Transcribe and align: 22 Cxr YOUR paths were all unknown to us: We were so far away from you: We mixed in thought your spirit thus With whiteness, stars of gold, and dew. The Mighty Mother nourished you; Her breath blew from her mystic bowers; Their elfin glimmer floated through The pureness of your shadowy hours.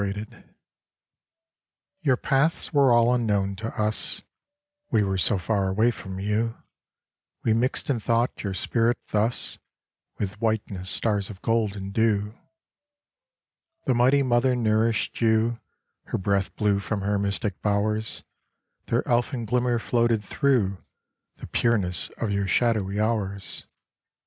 22 0.03 0.25
Cxr 0.25 0.43
YOUR 2.01 2.17
paths 2.17 2.73
were 2.73 2.91
all 2.91 3.13
unknown 3.13 3.55
to 3.55 3.67
us: 3.79 4.23
We 4.91 5.03
were 5.03 5.19
so 5.19 5.37
far 5.37 5.67
away 5.67 5.91
from 5.91 6.17
you: 6.19 6.57
We 7.43 7.53
mixed 7.53 7.87
in 7.87 7.99
thought 7.99 8.43
your 8.43 8.55
spirit 8.55 8.97
thus 9.09 9.59
With 10.17 10.41
whiteness, 10.41 10.89
stars 10.89 11.29
of 11.29 11.39
gold, 11.43 11.75
and 11.75 11.93
dew. 11.93 12.33
The 13.85 13.93
Mighty 13.93 14.23
Mother 14.23 14.55
nourished 14.55 15.21
you; 15.21 15.59
Her 16.05 16.17
breath 16.17 16.55
blew 16.55 16.79
from 16.79 17.01
her 17.01 17.19
mystic 17.19 17.61
bowers; 17.61 18.23
Their 18.87 19.07
elfin 19.07 19.45
glimmer 19.45 19.77
floated 19.77 20.23
through 20.23 20.83
The 21.35 21.45
pureness 21.45 22.09
of 22.17 22.31
your 22.31 22.47
shadowy 22.47 22.99
hours. 22.99 23.67